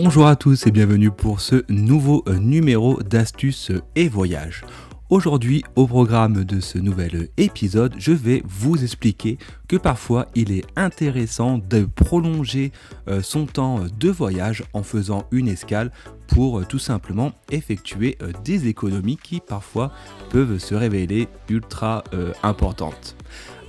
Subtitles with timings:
[0.00, 4.62] Bonjour à tous et bienvenue pour ce nouveau euh, numéro d'astuces et voyages.
[5.10, 10.64] Aujourd'hui, au programme de ce nouvel épisode, je vais vous expliquer que parfois il est
[10.76, 12.70] intéressant de prolonger
[13.08, 15.90] euh, son temps de voyage en faisant une escale
[16.28, 19.90] pour euh, tout simplement effectuer des économies qui parfois
[20.30, 22.04] peuvent se révéler ultra
[22.44, 23.16] importantes.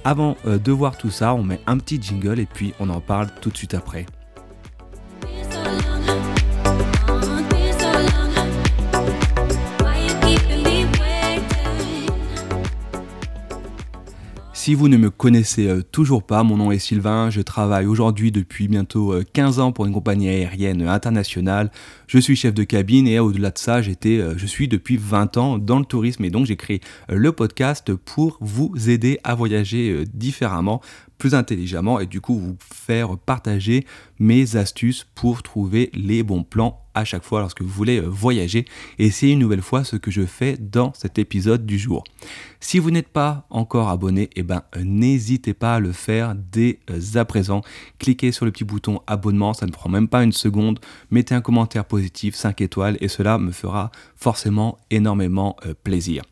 [0.04, 3.30] Avant de voir tout ça, on met un petit jingle et puis on en parle
[3.41, 4.05] tout de suite après.
[14.62, 18.30] Si vous ne me connaissez euh, toujours pas, mon nom est Sylvain, je travaille aujourd'hui
[18.30, 21.72] depuis bientôt 15 euh, ans pour une compagnie aérienne internationale.
[22.08, 25.38] Je suis chef de cabine et au-delà de ça, j'étais, euh, je suis depuis 20
[25.38, 30.04] ans dans le tourisme et donc j'ai créé le podcast pour vous aider à voyager
[30.13, 30.82] différemment
[31.18, 33.85] plus intelligemment et du coup vous faire partager
[34.20, 38.66] mes astuces pour trouver les bons plans chaque fois lorsque vous voulez euh, voyager.
[38.98, 42.04] Et c'est une nouvelle fois ce que je fais dans cet épisode du jour.
[42.60, 46.80] Si vous n'êtes pas encore abonné, eh ben, euh, n'hésitez pas à le faire dès
[46.90, 47.62] euh, à présent.
[48.00, 50.80] Cliquez sur le petit bouton abonnement, ça ne prend même pas une seconde.
[51.12, 56.24] Mettez un commentaire positif, 5 étoiles, et cela me fera forcément énormément plaisir.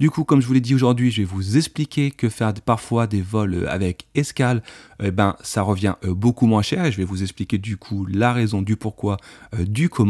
[0.00, 3.06] Du coup, comme je vous l'ai dit aujourd'hui, je vais vous expliquer que faire parfois
[3.06, 4.62] des vols avec escale,
[5.02, 8.32] eh ben, ça revient beaucoup moins cher et je vais vous expliquer du coup la
[8.32, 9.16] raison du pourquoi,
[9.58, 10.07] du comment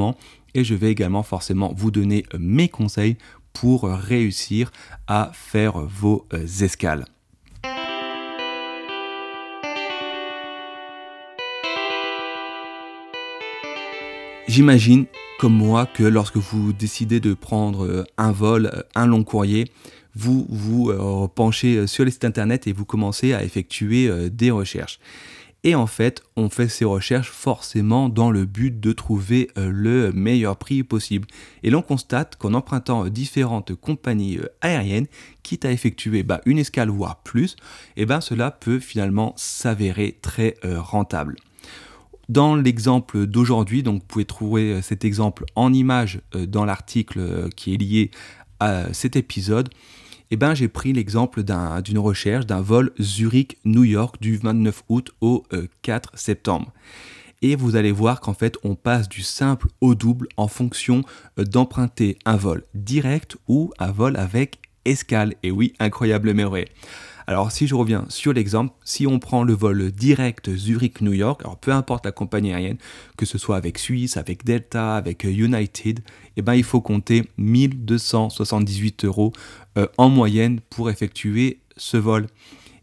[0.55, 3.17] et je vais également forcément vous donner mes conseils
[3.53, 4.71] pour réussir
[5.07, 6.27] à faire vos
[6.61, 7.05] escales.
[14.49, 15.05] J'imagine
[15.39, 19.71] comme moi que lorsque vous décidez de prendre euh, un vol, euh, un long courrier,
[20.17, 24.99] vous vous euh, penchez sur les sites internet et vous commencez à effectuer des recherches.
[25.65, 30.57] Et en fait, on fait ces recherches forcément dans le but de trouver le meilleur
[30.57, 31.27] prix possible.
[31.65, 35.09] Et l'on constate qu'en empruntant différentes compagnies aériennes,
[35.43, 37.57] quitte à effectuer bah, une escale voire plus,
[37.97, 41.37] et eh ben cela peut finalement s'avérer très rentable.
[42.29, 47.21] Dans l'exemple d'aujourd'hui, donc vous pouvez trouver euh, cet exemple en image euh, dans l'article
[47.21, 48.11] euh, qui est lié
[48.61, 49.71] à cet épisode.
[50.31, 55.45] Eh ben, j'ai pris l'exemple d'une recherche d'un vol Zurich-New York du 29 août au
[55.83, 56.73] 4 septembre.
[57.41, 61.03] Et vous allez voir qu'en fait, on passe du simple au double en fonction
[61.37, 65.35] d'emprunter un vol direct ou un vol avec escale.
[65.43, 66.67] Et oui, incroyable mais vrai.
[67.29, 71.59] Alors si je reviens sur l'exemple, si on prend le vol direct Zurich-New York, alors
[71.59, 72.79] peu importe la compagnie aérienne,
[73.19, 76.01] que ce soit avec Suisse, avec Delta, avec United,
[76.39, 79.35] eh ben, il faut compter 1278 euros
[79.77, 82.29] euh, en moyenne pour effectuer ce vol.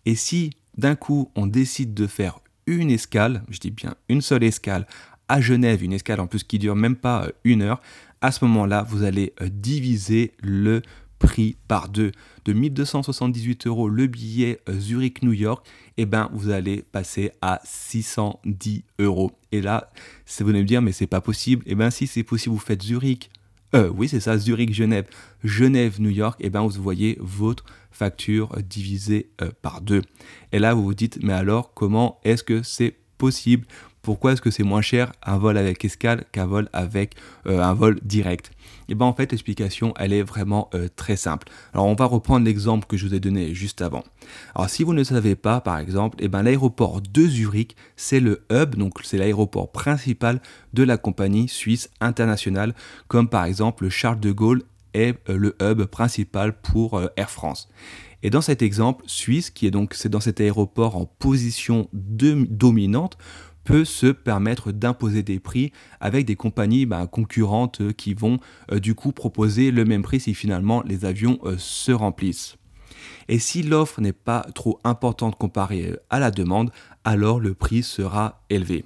[0.05, 4.43] Et si d'un coup on décide de faire une escale, je dis bien une seule
[4.43, 4.85] escale
[5.27, 7.81] à Genève, une escale en plus qui dure même pas euh, une heure,
[8.21, 10.83] à ce moment-là, vous allez euh, diviser le
[11.25, 12.11] prix par deux.
[12.45, 15.65] De 1278 euros le billet euh, Zurich-New York,
[15.97, 19.31] eh ben vous allez passer à 610 euros.
[19.51, 19.91] Et là,
[20.39, 21.63] vous allez me dire, mais c'est pas possible.
[21.65, 23.31] Eh ben si c'est possible, vous faites Zurich.
[23.73, 25.07] Euh, oui, c'est ça, Zurich-Genève.
[25.43, 29.29] Genève-New York, et eh ben vous voyez votre facture euh, divisée
[29.61, 30.03] par deux.
[30.51, 33.65] Et là, vous vous dites, mais alors, comment est-ce que c'est possible?
[34.05, 37.15] Pourquoi est-ce que c'est moins cher un vol avec escale qu'un vol avec
[37.47, 38.51] euh, un vol direct?
[38.87, 41.47] Et eh bien en fait l'explication elle est vraiment euh, très simple.
[41.73, 44.03] Alors on va reprendre l'exemple que je vous ai donné juste avant.
[44.53, 48.19] Alors si vous ne savez pas par exemple, et eh ben l'aéroport de Zurich c'est
[48.19, 50.39] le hub, donc c'est l'aéroport principal
[50.73, 52.75] de la compagnie suisse internationale
[53.07, 54.61] comme par exemple Charles de Gaulle
[54.93, 57.69] est euh, le hub principal pour Air France.
[58.25, 63.19] Et dans cet exemple suisse, qui est donc c'est dans cet aéroport en position dominante,
[63.65, 68.39] peut se permettre d'imposer des prix avec des compagnies bah, concurrentes euh, qui vont
[68.71, 72.55] euh, du coup proposer le même prix si finalement les avions euh, se remplissent.
[73.27, 76.71] Et si l'offre n'est pas trop importante comparée à la demande,
[77.03, 78.85] alors le prix sera élevé.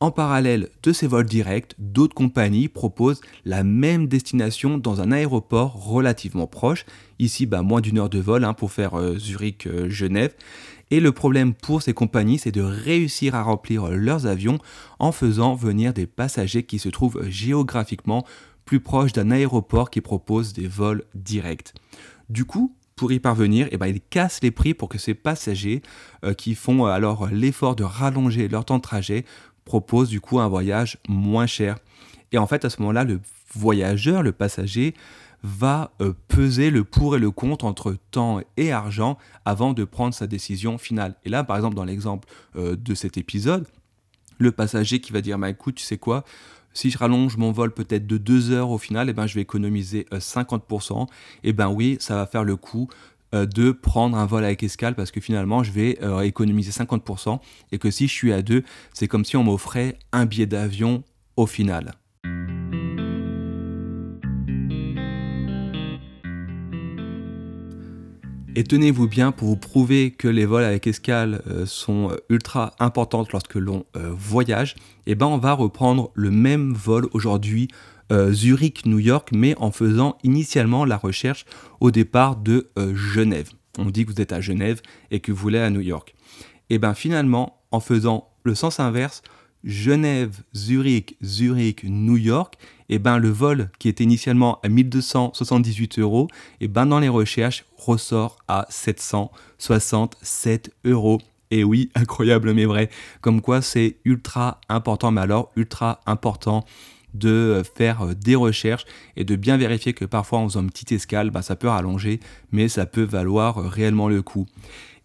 [0.00, 5.72] En parallèle de ces vols directs, d'autres compagnies proposent la même destination dans un aéroport
[5.72, 6.84] relativement proche,
[7.18, 10.34] ici bah, moins d'une heure de vol hein, pour faire Zurich-Genève,
[10.90, 14.58] et le problème pour ces compagnies, c'est de réussir à remplir leurs avions
[14.98, 18.24] en faisant venir des passagers qui se trouvent géographiquement
[18.64, 21.74] plus proches d'un aéroport qui propose des vols directs.
[22.28, 25.82] Du coup, pour y parvenir, eh ben, ils cassent les prix pour que ces passagers
[26.24, 29.24] euh, qui font euh, alors l'effort de rallonger leur temps de trajet
[29.64, 31.78] proposent du coup un voyage moins cher.
[32.32, 33.20] Et en fait, à ce moment-là, le
[33.54, 34.94] voyageur, le passager,
[35.42, 40.14] va euh, peser le pour et le contre entre temps et argent avant de prendre
[40.14, 41.14] sa décision finale.
[41.24, 43.66] Et là, par exemple, dans l'exemple euh, de cet épisode,
[44.38, 46.24] le passager qui va dire bah, écoute, tu sais quoi,
[46.72, 49.40] si je rallonge mon vol peut-être de 2 heures au final, eh ben, je vais
[49.40, 51.06] économiser 50%.
[51.44, 52.88] Et ben oui, ça va faire le coup
[53.32, 57.40] de prendre un vol avec escale parce que finalement je vais économiser 50%
[57.72, 58.62] et que si je suis à 2,
[58.94, 61.02] c'est comme si on m'offrait un billet d'avion
[61.36, 61.92] au final.
[68.56, 72.74] Et tenez-vous bien pour vous prouver que les vols avec escale euh, sont euh, ultra
[72.80, 74.74] importantes lorsque l'on euh, voyage,
[75.06, 77.68] et eh ben on va reprendre le même vol aujourd'hui
[78.10, 81.44] Zurich-New York, mais en faisant initialement la recherche
[81.80, 83.50] au départ de Genève.
[83.76, 84.80] On dit que vous êtes à Genève
[85.10, 86.14] et que vous voulez à New York.
[86.70, 89.22] Et bien finalement, en faisant le sens inverse,
[89.64, 92.54] Genève, Zurich, Zurich, New York,
[92.90, 96.28] et eh ben le vol qui était initialement à 1278 euros,
[96.60, 101.20] et eh ben dans les recherches ressort à 767 euros.
[101.50, 102.88] Et oui, incroyable mais vrai.
[103.20, 106.64] Comme quoi c'est ultra important, mais alors ultra important
[107.14, 108.84] de faire des recherches
[109.16, 112.20] et de bien vérifier que parfois en faisant une petite escale, ben, ça peut rallonger,
[112.52, 114.46] mais ça peut valoir réellement le coup.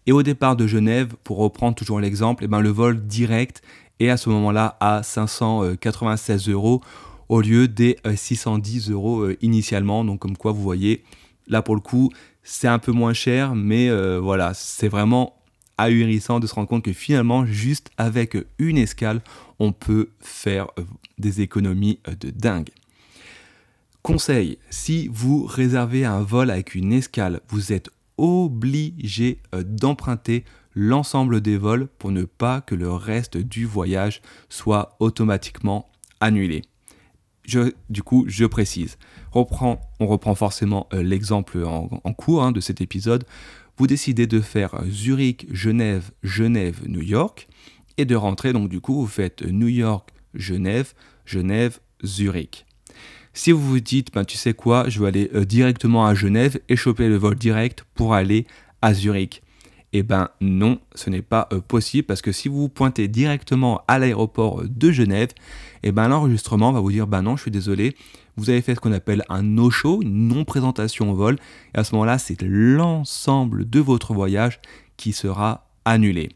[0.06, 3.62] Et au départ de Genève, pour reprendre toujours l'exemple, et eh ben le vol direct
[4.00, 6.80] et à ce moment-là à 596 euros
[7.28, 10.04] au lieu des 610 euh, euros euh, initialement.
[10.04, 11.04] Donc comme quoi vous voyez,
[11.46, 12.10] là pour le coup,
[12.42, 15.34] c'est un peu moins cher, mais euh, voilà, c'est vraiment
[15.78, 19.22] ahurissant de se rendre compte que finalement, juste avec une escale,
[19.58, 20.68] on peut faire
[21.18, 22.70] des économies de dingue.
[24.02, 30.44] Conseil, si vous réservez un vol avec une escale, vous êtes obligé d'emprunter
[30.74, 35.88] l'ensemble des vols pour ne pas que le reste du voyage soit automatiquement
[36.20, 36.62] annulé.
[37.46, 38.96] Je, du coup, je précise.
[39.34, 43.24] on reprend forcément euh, l'exemple en, cours hein, de cet épisode.
[43.76, 47.48] Vous décidez de faire Zurich, Genève, Genève, New York
[47.98, 48.52] et de rentrer.
[48.52, 50.94] Donc, du coup, vous faites New York, Genève,
[51.26, 52.64] Genève, Zurich.
[53.34, 56.60] Si vous vous dites, ben, tu sais quoi, je vais aller euh, directement à Genève
[56.68, 58.46] et choper le vol direct pour aller
[58.80, 59.42] à Zurich.
[59.96, 63.82] Eh ben non, ce n'est pas euh, possible parce que si vous vous pointez directement
[63.86, 65.28] à l'aéroport de Genève,
[65.84, 67.96] eh ben l'enregistrement va vous dire ben non, je suis désolé,
[68.36, 71.38] vous avez fait ce qu'on appelle un no-show, une non-présentation au vol,
[71.74, 74.60] et à ce moment-là, c'est l'ensemble de votre voyage
[74.96, 76.30] qui sera annulé.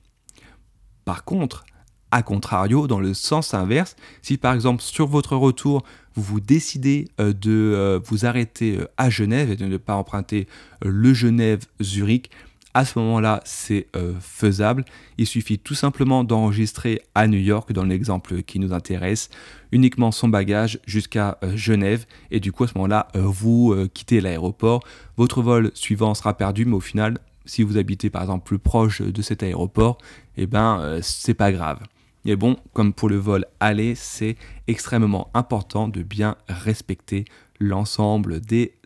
[1.04, 1.64] Par contre,
[2.12, 5.82] à contrario, dans le sens inverse, si par exemple sur votre retour,
[6.14, 10.46] vous vous décidez euh, de euh, vous arrêter à Genève et de ne pas emprunter
[10.80, 12.30] le Genève-Zurich,
[12.78, 14.84] à ce moment-là, c'est euh, faisable.
[15.18, 19.30] Il suffit tout simplement d'enregistrer à New York, dans l'exemple qui nous intéresse,
[19.72, 22.06] uniquement son bagage jusqu'à euh, Genève.
[22.30, 24.84] Et du coup, à ce moment-là, euh, vous quittez l'aéroport.
[25.16, 29.02] Votre vol suivant sera perdu, mais au final, si vous habitez par exemple plus proche
[29.02, 29.98] de cet aéroport,
[30.36, 31.80] eh ben, c'est pas grave.
[32.24, 34.36] Mais bon, comme pour le vol aller, c'est
[34.68, 37.24] extrêmement important de bien respecter
[37.58, 38.77] l'ensemble des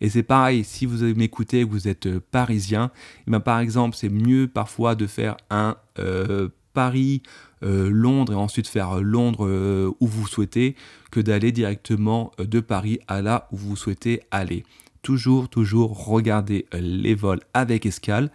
[0.00, 2.90] Et c'est pareil, si vous m'écoutez vous êtes euh, parisien,
[3.26, 7.22] eh ben, par exemple, c'est mieux parfois de faire un euh, Paris,
[7.62, 10.76] euh, et ensuite faire Londres où vous souhaitez
[11.10, 14.62] que d'aller directement de Paris à là où vous souhaitez aller.
[15.00, 18.30] Toujours, toujours regarder les vols avec escale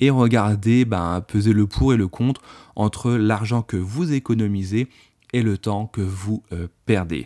[0.00, 2.42] et regarder, ben, peser le pour et le contre
[2.76, 4.88] entre l'argent que vous économisez
[5.32, 6.42] et le temps que vous
[6.84, 7.24] perdez.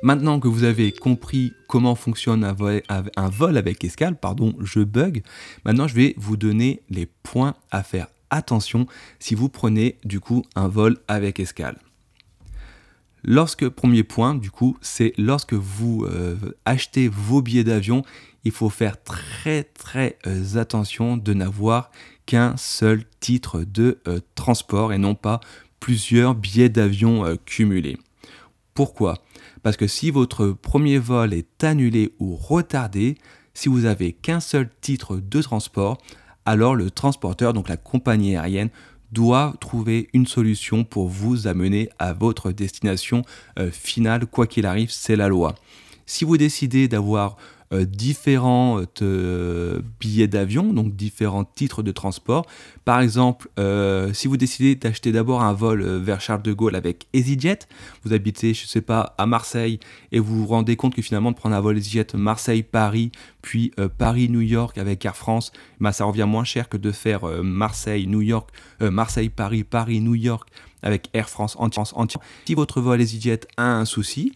[0.00, 5.22] Maintenant que vous avez compris comment fonctionne un vol, avec escale, pardon, je bug,
[5.64, 8.86] maintenant je vais vous donner les points à faire attention
[9.18, 11.78] si vous prenez du coup un vol avec escale.
[13.24, 18.04] Lorsque, premier point, du coup, c'est lorsque vous euh, achetez vos billets d'avion,
[18.44, 21.90] il faut faire très très euh, attention de n'avoir
[22.26, 25.40] qu'un seul titre de euh, transport et non pas
[25.80, 27.98] plusieurs billets d'avion cumulés.
[28.74, 29.18] Pourquoi?
[29.62, 33.16] Parce que si votre premier vol est annulé ou retardé,
[33.54, 35.98] si vous avez qu'un seul titre de transport,
[36.44, 38.70] alors le transporteur, donc la compagnie aérienne,
[39.12, 43.22] doit trouver une solution pour vous amener à votre destination
[43.58, 45.54] euh, finale, quoi qu'il arrive, c'est la loi.
[46.06, 47.36] Si vous décidez d'avoir
[47.74, 52.46] euh, différents euh, billets d'avion, donc différents titres de transport.
[52.86, 57.06] Par exemple, euh, si vous décidez d'acheter d'abord un vol vers Charles de Gaulle avec
[57.12, 57.58] EasyJet,
[58.04, 59.80] vous habitez, je ne sais pas, à Marseille
[60.12, 64.40] et vous vous rendez compte que finalement de prendre un vol EasyJet Marseille-Paris, puis Paris-New
[64.40, 68.48] York avec Air France, bah, ça revient moins cher que de faire Marseille-New York,
[68.80, 70.48] Marseille-Paris, Paris-New York
[70.82, 72.22] avec Air France entière.
[72.46, 74.32] Si votre vol EasyJet a un souci,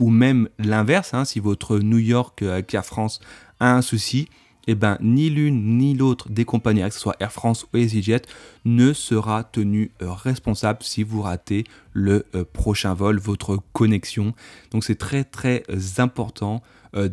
[0.00, 3.20] ou même l'inverse, hein, si votre New York avec Air France
[3.60, 4.28] a un souci,
[4.66, 8.22] eh ben, ni l'une ni l'autre des compagnies, que ce soit Air France ou EasyJet,
[8.64, 14.32] ne sera tenu euh, responsable si vous ratez le euh, prochain vol, votre connexion.
[14.70, 16.62] Donc c'est très très euh, important,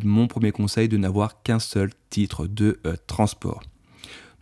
[0.04, 3.64] mon premier conseil, de n'avoir qu'un seul titre de transport.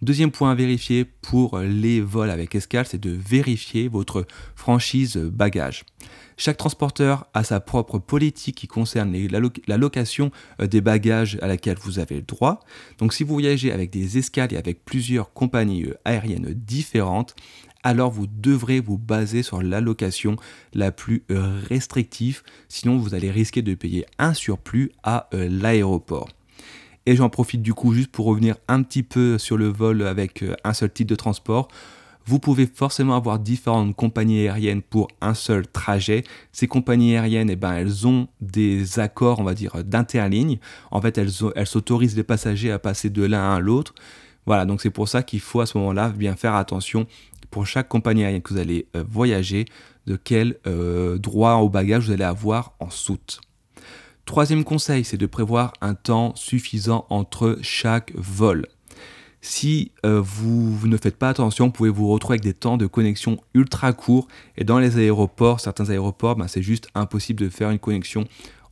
[0.03, 5.85] Deuxième point à vérifier pour les vols avec escale, c'est de vérifier votre franchise bagage.
[6.39, 11.77] Chaque transporteur a sa propre politique qui concerne la, location euh, des bagages à laquelle
[11.79, 12.61] vous avez le droit.
[12.97, 17.37] Donc si vous voyagez avec des escales et avec plusieurs compagnies euh, aériennes différentes,
[17.83, 20.37] alors vous devrez vous baser sur l'allocation
[20.73, 26.31] la plus euh, restrictive, sinon vous allez risquer de payer un surplus à l'aéroport.
[27.07, 30.45] Et j'en profite du coup juste pour revenir un petit peu sur le vol avec
[30.65, 31.69] un seul type de transport.
[32.27, 36.23] Vous pouvez forcément avoir différentes compagnies aériennes pour un seul trajet.
[36.53, 40.59] Ces compagnies aériennes, eh ben, elles ont des accords, on va dire, d'interligne.
[40.91, 43.95] En fait, elles, elles s'autorisent les passagers à passer de l'un à l'autre.
[44.47, 47.07] Voilà, donc c'est pour ça qu'il faut à ce moment-là bien faire attention
[47.51, 49.65] pour chaque compagnie aérienne que vous allez euh, voyager,
[50.07, 53.41] de quel euh, droit au bagage vous allez avoir en soute.
[54.31, 58.69] Troisième conseil, c'est de prévoir un temps suffisant entre chaque vol.
[59.41, 62.87] Si euh, vous, ne faites pas attention, vous pouvez vous retrouver avec des temps de
[62.87, 64.29] connexion ultra courts.
[64.57, 68.25] Et dans les aéroports, certains aéroports, ben, c'est juste impossible de faire une connexion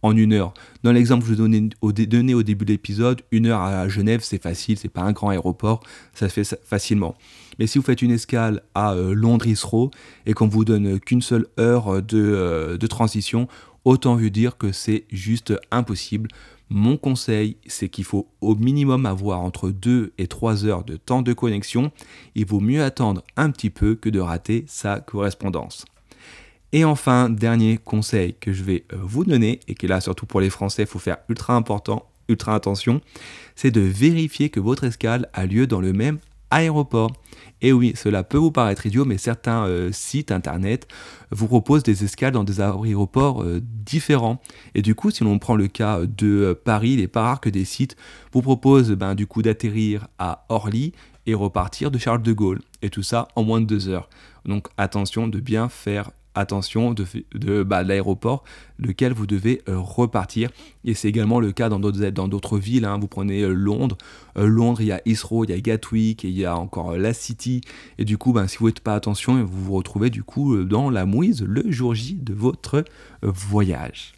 [0.02, 0.54] en une heure.
[0.84, 4.40] Dans l'exemple que je donnais au, au début de l'épisode, une heure à Genève, c'est
[4.40, 5.80] facile, c'est pas un grand aéroport,
[6.14, 7.16] ça se fait facilement.
[7.58, 9.90] Mais si vous faites une escale à euh, Londres Heathrow
[10.24, 13.48] et qu'on vous donne qu'une seule heure euh, de transition,
[13.88, 16.28] autant vous dire que c'est juste impossible.
[16.68, 21.23] Mon conseil, c'est qu'il faut au minimum avoir entre 2 et 3 heures de temps
[21.23, 21.90] de connexion.
[22.35, 25.87] Il vaut mieux attendre un petit peu que de rater sa correspondance.
[26.73, 30.26] Et enfin, dernier conseil que je vais euh, vous donner, et qui est là surtout
[30.26, 33.00] pour les Français, il faut faire ultra important, ultra attention,
[33.57, 36.18] c'est de vérifier que votre escale a lieu dans le même
[36.50, 37.12] aéroport.
[37.61, 40.87] Et oui, cela peut vous paraître idiot, mais certains euh, sites internet
[41.31, 44.40] vous proposent des escales dans des aéroports euh, différents.
[44.75, 47.64] Et du coup, si l'on prend le cas de euh, Paris, il n'est que des
[47.64, 47.97] sites
[48.33, 50.93] vous proposent ben, du coup d'atterrir à Orly
[51.26, 52.61] et repartir de Charles de Gaulle.
[52.81, 54.09] Et tout ça en moins de deux heures.
[54.45, 57.04] Donc attention de bien faire attention de,
[57.35, 58.45] de, bah, l'aéroport
[58.78, 60.50] lequel vous devez euh, repartir.
[60.85, 62.85] Et c'est également le cas dans d'autres, villes.
[62.85, 62.99] Hein.
[62.99, 63.99] Vous prenez euh, Londres.
[64.37, 66.97] Euh, Londres, il y a Heathrow, il y a Gatwick, et il y a encore
[66.97, 67.61] la City.
[67.99, 70.90] Et du coup, ben, si vous n'êtes pas attention, vous vous retrouvez du coup dans
[70.90, 72.85] la mouise le jour J de votre
[73.23, 74.14] voyage.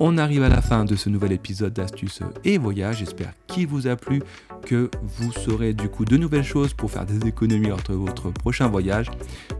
[0.00, 2.98] On arrive à la fin de ce nouvel épisode d'Astuces et Voyage.
[2.98, 4.22] J'espère qu'il vous a plu,
[4.64, 8.68] que vous saurez du coup de nouvelles choses pour faire des économies entre votre prochain
[8.68, 9.10] voyage.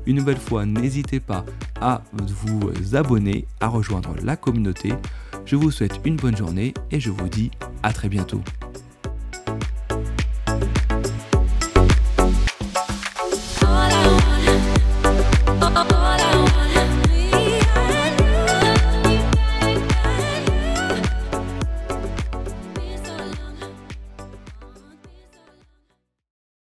[0.06, 1.44] Une nouvelle fois, n'hésitez pas
[1.80, 4.92] à vous abonner, à rejoindre la communauté.
[5.44, 7.50] Je vous souhaite une bonne journée et je vous dis
[7.82, 8.42] à très bientôt.